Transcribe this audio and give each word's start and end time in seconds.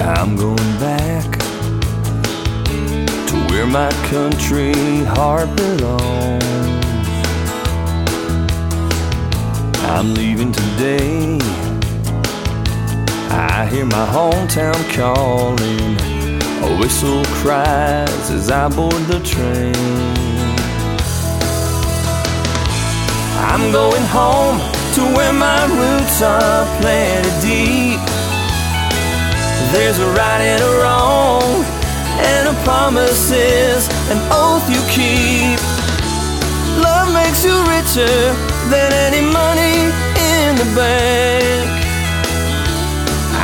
I'm 0.00 0.36
going 0.36 0.78
back 0.78 1.38
to 3.28 3.36
where 3.50 3.66
my 3.66 3.90
country 4.10 4.72
heart 5.04 5.54
belongs. 5.56 6.44
I'm 9.84 10.14
leaving 10.14 10.52
today. 10.52 11.38
I 13.30 13.66
hear 13.70 13.86
my 13.86 14.06
hometown 14.06 14.74
calling. 14.94 15.96
A 16.64 16.78
whistle 16.80 17.24
cries 17.40 18.30
as 18.30 18.50
I 18.50 18.68
board 18.68 19.02
the 19.06 19.20
train. 19.20 19.74
I'm 23.50 23.70
going 23.70 24.02
home 24.04 24.58
to 24.94 25.02
where 25.16 25.32
my 25.32 25.64
roots 25.66 26.22
are 26.22 26.80
planted 26.80 27.40
deep. 27.40 28.00
There's 29.74 29.98
a 29.98 30.06
right 30.06 30.40
and 30.40 30.62
a 30.62 30.72
wrong, 30.80 31.64
and 32.32 32.48
a 32.48 32.54
promise 32.62 33.30
is 33.32 33.88
an 34.08 34.20
oath 34.30 34.66
you 34.70 34.80
keep. 34.96 35.58
Love 36.78 37.12
makes 37.12 37.44
you 37.44 37.56
richer 37.74 38.16
than 38.70 38.92
any 39.06 39.20
money 39.20 39.76
in 40.30 40.50
the 40.62 40.68
bank. 40.78 41.66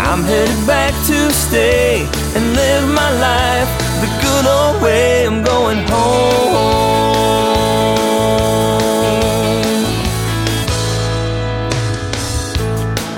I'm 0.07 0.23
headed 0.23 0.67
back 0.67 0.95
to 1.09 1.31
stay 1.33 2.07
and 2.37 2.45
live 2.55 2.89
my 2.95 3.11
life 3.29 3.71
the 4.03 4.09
good 4.23 4.47
old 4.47 4.83
way. 4.83 5.27
I'm 5.27 5.43
going 5.43 5.83
home. 5.89 6.55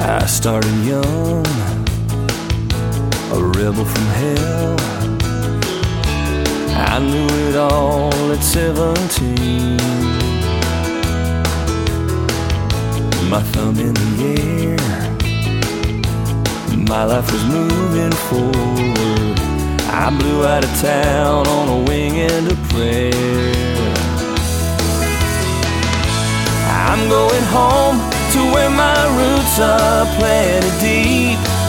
I 0.01 0.27
started 0.27 0.77
young, 0.85 1.45
a 3.35 3.43
rebel 3.43 3.85
from 3.85 4.07
hell. 4.21 4.77
I 6.93 6.99
knew 6.99 7.29
it 7.49 7.57
all 7.57 8.33
at 8.33 8.43
17. 8.43 9.77
My 13.31 13.43
thumb 13.53 13.79
in 13.79 13.95
the 13.95 14.11
air, 14.39 14.79
my 16.87 17.05
life 17.05 17.33
was 17.33 17.45
moving 17.45 18.13
forward. 18.29 19.39
I 19.89 20.15
blew 20.19 20.45
out 20.45 20.65
of 20.65 20.81
town 20.81 21.47
on 21.47 21.69
a 21.69 21.85
wing 21.89 22.19
and 22.19 22.53
a 22.53 22.57
prayer. 22.73 23.95
I'm 26.91 27.09
going 27.09 27.45
home 27.45 27.97
to 28.33 28.41
where 28.53 28.71
my 28.71 29.01
roots 29.17 29.59
are 29.59 30.05
planted 30.17 30.81
deep. 30.81 31.62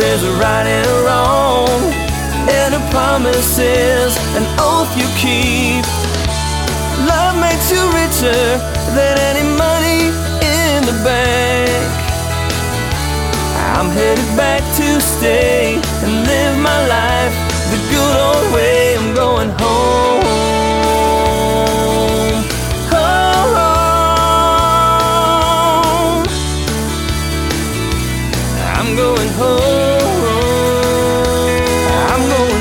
There's 0.00 0.22
a 0.22 0.32
right 0.40 0.66
and 0.66 0.86
a 0.88 0.98
wrong, 1.04 1.92
and 2.48 2.74
a 2.74 2.80
promise 2.88 3.58
is 3.58 4.16
an 4.34 4.46
oath 4.58 4.88
you 4.96 5.04
keep. 5.20 5.84
Love 7.04 7.36
makes 7.36 7.70
you 7.70 7.84
richer 7.92 8.42
than 8.96 9.14
any 9.30 9.44
money 9.44 10.08
in 10.40 10.78
the 10.88 10.96
bank. 11.04 11.84
I'm 13.76 13.90
headed 13.90 14.24
back 14.38 14.62
to 14.80 15.00
stay 15.02 15.74
and 16.02 16.26
live 16.26 16.56
my 16.56 16.80
life 16.88 17.34
the 17.70 17.78
good 17.92 18.16
old 18.16 18.54
way. 18.54 18.89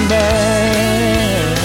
Back. 0.09 1.57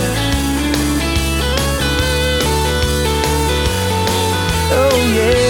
Oh 4.72 4.96
yeah. 5.16 5.44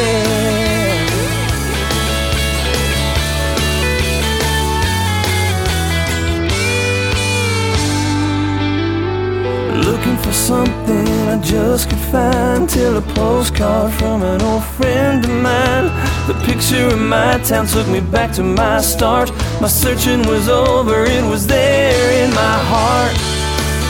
Looking 9.84 10.16
for 10.18 10.32
something 10.32 11.08
I 11.28 11.40
just 11.42 11.90
could 11.90 11.98
find 11.98 12.68
Till 12.68 12.96
a 12.96 13.02
postcard 13.02 13.92
from 13.94 14.22
an 14.22 14.40
old 14.42 14.64
friend 14.76 15.24
of 15.24 15.30
mine 15.30 15.86
The 16.28 16.34
picture 16.46 16.86
of 16.86 17.00
my 17.00 17.38
town 17.38 17.66
took 17.66 17.88
me 17.88 18.00
back 18.00 18.32
to 18.34 18.42
my 18.42 18.80
start 18.80 19.30
My 19.60 19.68
searching 19.68 20.22
was 20.28 20.48
over, 20.48 21.04
it 21.04 21.24
was 21.24 21.46
there 21.46 22.13
my 22.34 22.56
heart 22.72 23.14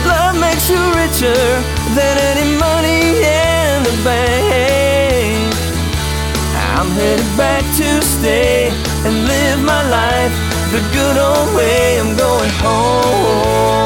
Love 0.05 0.35
makes 0.39 0.69
you 0.69 0.81
richer 1.01 1.41
than 1.97 2.15
any 2.31 2.47
money 2.57 3.01
in 3.19 3.83
the 3.87 3.95
bank 4.03 5.49
I'm 6.77 6.89
headed 6.97 7.31
back 7.37 7.63
to 7.79 7.89
stay 8.01 8.69
and 9.05 9.15
live 9.27 9.59
my 9.63 9.83
life 9.89 10.55
the 10.75 10.81
good 10.93 11.17
old 11.17 11.55
way. 11.55 11.99
I'm 11.99 12.17
going 12.17 12.49
home. 12.49 13.85